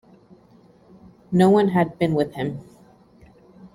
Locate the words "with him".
2.15-2.59